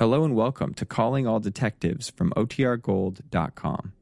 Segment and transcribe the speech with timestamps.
[0.00, 3.92] Hello and welcome to Calling All Detectives from OTRGold.com.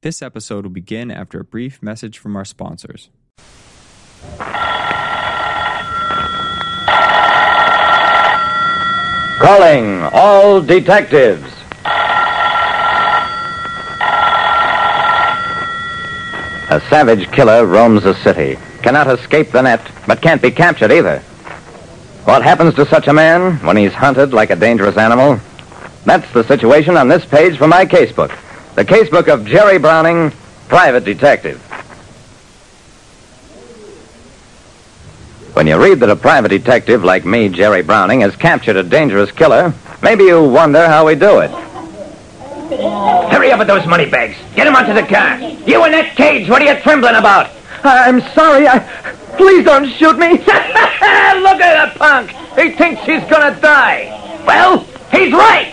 [0.00, 3.10] This episode will begin after a brief message from our sponsors.
[9.38, 11.44] Calling all detectives.
[16.70, 21.22] A savage killer roams the city, cannot escape the net, but can't be captured either.
[22.24, 25.38] What happens to such a man when he's hunted like a dangerous animal?
[26.06, 28.34] That's the situation on this page from my casebook.
[28.76, 30.32] The casebook of Jerry Browning,
[30.68, 31.60] private detective.
[35.52, 39.30] When you read that a private detective like me, Jerry Browning, has captured a dangerous
[39.30, 41.50] killer, maybe you wonder how we do it.
[43.30, 44.36] Hurry up with those money bags.
[44.56, 45.38] Get them onto the car.
[45.38, 47.50] You in that cage, what are you trembling about?
[47.84, 48.66] I'm sorry.
[48.66, 48.80] I
[49.36, 50.28] please don't shoot me.
[50.38, 52.30] Look at that punk.
[52.58, 54.42] He thinks he's gonna die.
[54.46, 54.80] Well,
[55.10, 55.72] he's right.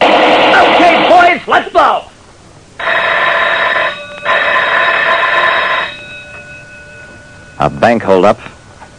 [0.00, 2.04] Okay, boys, let's go.
[7.60, 8.38] A bank holdup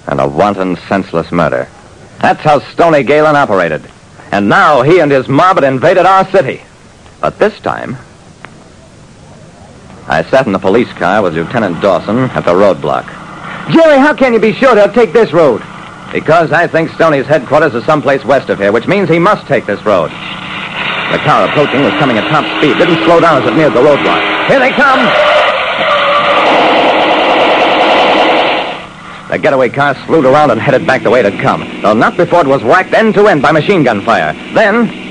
[0.08, 1.68] and a wanton, senseless murder.
[2.20, 3.90] That's how Stony Galen operated.
[4.32, 6.62] And now he and his mob had invaded our city.
[7.22, 7.98] But this time,
[10.08, 13.06] I sat in the police car with Lieutenant Dawson at the roadblock.
[13.72, 15.62] Jerry, how can you be sure they'll take this road?
[16.12, 19.66] Because I think Stoney's headquarters is someplace west of here, which means he must take
[19.66, 20.10] this road.
[21.12, 22.78] The car approaching was coming at top speed.
[22.78, 24.48] Didn't slow down as it neared the roadblock.
[24.48, 25.00] Here they come!
[29.30, 32.18] The getaway car slewed around and headed back the way it had come, though not
[32.18, 34.34] before it was whacked end to end by machine gun fire.
[34.54, 35.09] Then,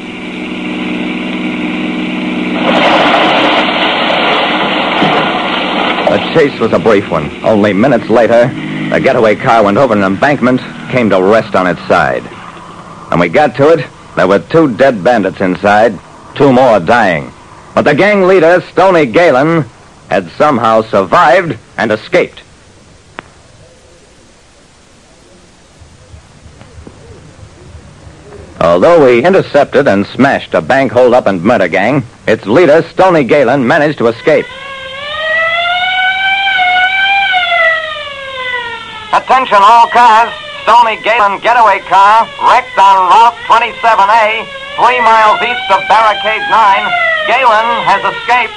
[6.33, 7.45] chase was a brief one.
[7.45, 8.49] Only minutes later,
[8.91, 12.23] the getaway car went over an embankment, came to rest on its side.
[13.11, 15.99] When we got to it, there were two dead bandits inside,
[16.35, 17.33] two more dying.
[17.75, 19.65] But the gang leader, Stony Galen,
[20.09, 22.43] had somehow survived and escaped.
[28.61, 33.67] Although we intercepted and smashed a bank holdup and murder gang, its leader, Stony Galen,
[33.67, 34.47] managed to escape.
[39.13, 40.33] Attention all cars.
[40.65, 44.45] Stony Galen getaway car wrecked on Route 27A,
[44.77, 46.93] three miles east of Barricade 9.
[47.27, 48.53] Galen has escaped.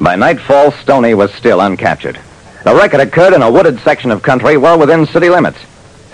[0.00, 2.18] By nightfall, Stony was still uncaptured.
[2.64, 5.58] The wreck had occurred in a wooded section of country well within city limits.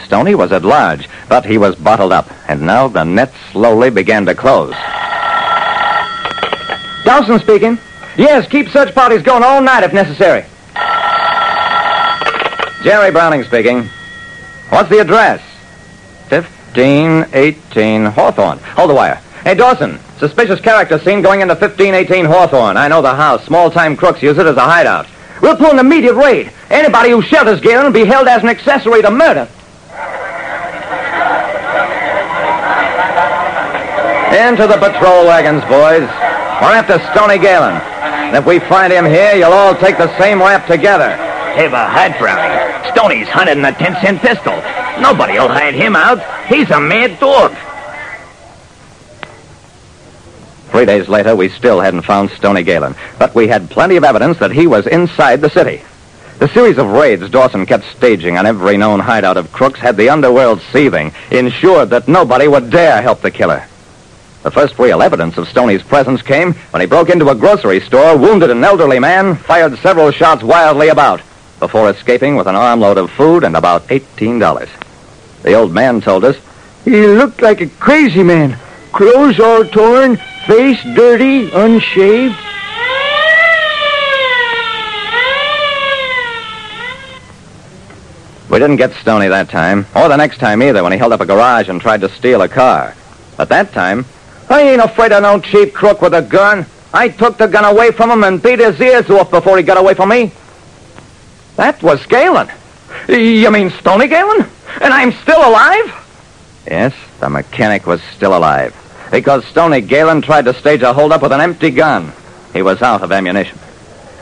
[0.04, 4.26] Stony was at large, but he was bottled up, and now the net slowly began
[4.26, 4.74] to close.
[7.04, 7.78] Dawson speaking.
[8.16, 10.44] Yes, keep search parties going all night if necessary.
[12.82, 13.84] Jerry Browning speaking.
[14.70, 15.40] What's the address?
[16.28, 18.58] 1518 Hawthorne.
[18.58, 19.20] Hold the wire.
[19.44, 22.76] Hey, Dawson, suspicious character seen going into 1518 Hawthorne.
[22.76, 23.44] I know the house.
[23.46, 25.06] Small-time crooks use it as a hideout.
[25.40, 26.52] We'll pull an immediate raid.
[26.68, 29.48] Anybody who shelters Galen will be held as an accessory to murder.
[34.30, 36.29] Into the patrol wagons, boys.
[36.60, 37.72] We're after Stony Galen.
[37.72, 41.10] And if we find him here, you'll all take the same rap together.
[41.10, 42.92] Have a hat, Brownie.
[42.92, 44.52] Stoney's hunted in a 10-cent pistol.
[45.00, 46.20] Nobody'll hide him out.
[46.46, 47.56] He's a mad dog.
[50.70, 54.38] Three days later, we still hadn't found Stony Galen, but we had plenty of evidence
[54.38, 55.82] that he was inside the city.
[56.38, 60.10] The series of raids Dawson kept staging on every known hideout of crooks had the
[60.10, 63.66] underworld seething, ensured that nobody would dare help the killer.
[64.42, 68.16] The first real evidence of Stoney's presence came when he broke into a grocery store,
[68.16, 71.20] wounded an elderly man, fired several shots wildly about,
[71.58, 74.68] before escaping with an armload of food and about $18.
[75.42, 76.36] The old man told us,
[76.86, 78.58] He looked like a crazy man.
[78.92, 82.36] Clothes all torn, face dirty, unshaved.
[88.48, 91.20] We didn't get Stoney that time, or the next time either, when he held up
[91.20, 92.96] a garage and tried to steal a car.
[93.36, 94.06] But that time,
[94.50, 96.66] I ain't afraid of no cheap crook with a gun.
[96.92, 99.78] I took the gun away from him and beat his ears off before he got
[99.78, 100.32] away from me.
[101.54, 102.50] That was Galen.
[103.08, 104.44] You mean Stony Galen?
[104.80, 105.94] And I'm still alive?
[106.66, 108.74] Yes, the mechanic was still alive.
[109.12, 112.12] Because Stony Galen tried to stage a holdup with an empty gun.
[112.52, 113.58] He was out of ammunition.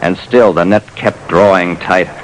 [0.03, 2.18] And still the net kept drawing tighter.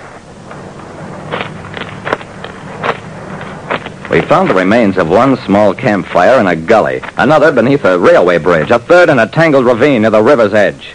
[4.14, 8.38] We found the remains of one small campfire in a gully, another beneath a railway
[8.38, 10.92] bridge, a third in a tangled ravine near the river's edge.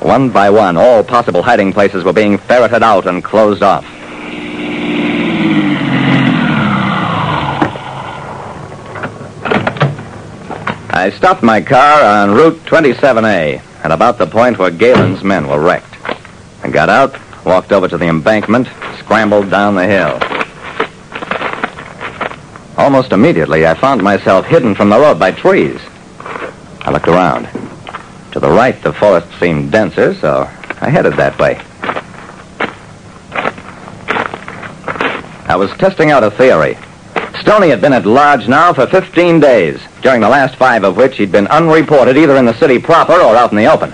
[0.00, 3.86] One by one, all possible hiding places were being ferreted out and closed off.
[10.90, 15.60] I stopped my car on Route 27A at about the point where Galen's men were
[15.60, 15.96] wrecked.
[16.62, 17.16] I got out,
[17.46, 18.68] walked over to the embankment,
[18.98, 20.29] scrambled down the hill.
[22.80, 25.78] Almost immediately, I found myself hidden from the road by trees.
[26.80, 27.46] I looked around.
[28.32, 30.48] To the right, the forest seemed denser, so
[30.80, 31.60] I headed that way.
[35.46, 36.78] I was testing out a theory.
[37.42, 41.18] Stoney had been at large now for 15 days, during the last five of which
[41.18, 43.92] he'd been unreported either in the city proper or out in the open.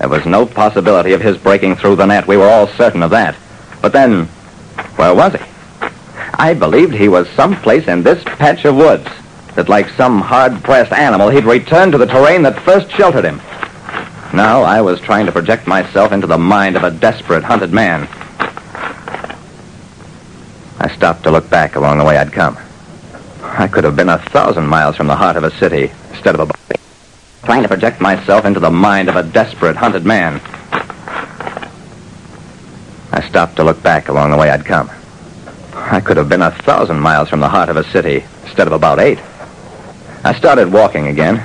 [0.00, 2.26] There was no possibility of his breaking through the net.
[2.26, 3.36] We were all certain of that.
[3.80, 4.24] But then,
[4.96, 5.49] where was he?
[6.40, 9.06] I believed he was someplace in this patch of woods,
[9.56, 13.42] that like some hard-pressed animal, he'd returned to the terrain that first sheltered him.
[14.32, 18.08] Now I was trying to project myself into the mind of a desperate, hunted man.
[20.78, 22.56] I stopped to look back along the way I'd come.
[23.42, 26.48] I could have been a thousand miles from the heart of a city instead of
[26.48, 26.76] a
[27.44, 30.40] trying to project myself into the mind of a desperate, hunted man.
[33.12, 34.90] I stopped to look back along the way I'd come.
[35.92, 38.72] I could have been a thousand miles from the heart of a city instead of
[38.72, 39.18] about eight.
[40.22, 41.44] I started walking again,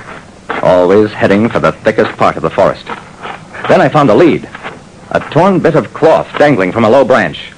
[0.62, 2.86] always heading for the thickest part of the forest.
[3.68, 4.48] Then I found a lead,
[5.10, 7.50] a torn bit of cloth dangling from a low branch.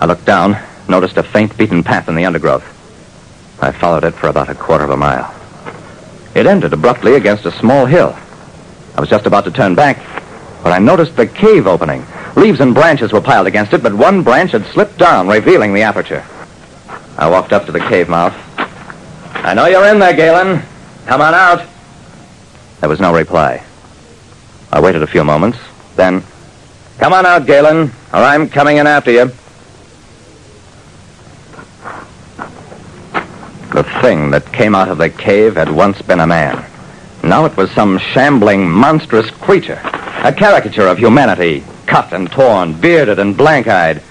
[0.00, 0.56] I looked down,
[0.88, 2.64] noticed a faint beaten path in the undergrowth.
[3.62, 5.32] I followed it for about a quarter of a mile.
[6.34, 8.16] It ended abruptly against a small hill.
[8.96, 9.98] I was just about to turn back,
[10.64, 12.04] but I noticed the cave opening.
[12.34, 15.82] Leaves and branches were piled against it, but one branch had slipped down, revealing the
[15.82, 16.24] aperture.
[17.18, 18.34] I walked up to the cave mouth.
[19.34, 20.62] I know you're in there, Galen.
[21.06, 21.66] Come on out.
[22.80, 23.64] There was no reply.
[24.72, 25.58] I waited a few moments,
[25.94, 26.22] then,
[26.98, 29.26] Come on out, Galen, or I'm coming in after you.
[33.74, 36.64] The thing that came out of the cave had once been a man.
[37.22, 39.80] Now it was some shambling, monstrous creature.
[40.24, 44.02] A caricature of humanity, cut and torn, bearded and blank-eyed,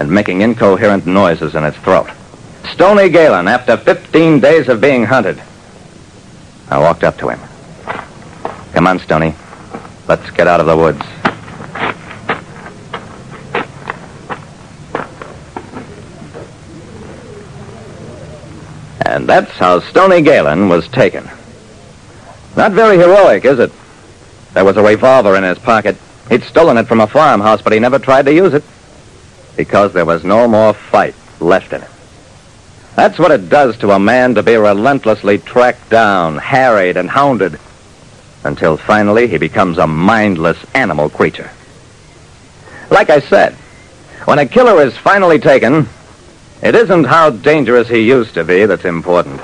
[0.00, 2.08] and making incoherent noises in its throat.
[2.72, 5.40] Stony Galen, after 15 days of being hunted.
[6.70, 7.38] I walked up to him.
[8.72, 9.34] Come on, Stony.
[10.08, 11.02] Let's get out of the woods.
[19.04, 21.28] And that's how Stony Galen was taken.
[22.56, 23.70] Not very heroic, is it?
[24.54, 25.98] There was a revolver in his pocket.
[26.30, 28.64] He'd stolen it from a farmhouse, but he never tried to use it.
[29.56, 31.90] Because there was no more fight left in him.
[32.96, 37.58] That's what it does to a man to be relentlessly tracked down, harried, and hounded,
[38.44, 41.50] until finally he becomes a mindless animal creature.
[42.90, 43.54] Like I said,
[44.24, 45.88] when a killer is finally taken,
[46.62, 49.40] it isn't how dangerous he used to be that's important,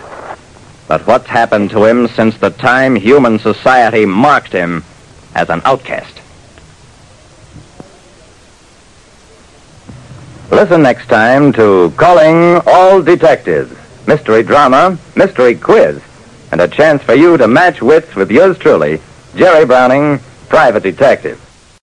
[0.87, 4.85] but what's happened to him since the time human society marked him
[5.35, 6.21] as an outcast.
[10.51, 13.77] Listen next time to Calling All Detectives,
[14.07, 16.01] mystery drama, mystery quiz,
[16.53, 19.01] and a chance for you to match wits with yours truly,
[19.35, 21.46] Jerry Browning, private detective.